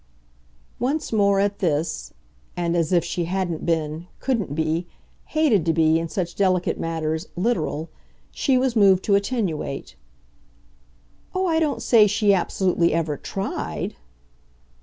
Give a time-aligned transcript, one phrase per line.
[0.79, 2.11] Once more, at this,
[2.57, 4.87] and as if she hadn't been, couldn't be,
[5.25, 7.87] hated to be, in such delicate matters, literal,
[8.31, 9.95] she was moved to attenuate.
[11.35, 13.95] "Oh, I don't say she absolutely ever TRIED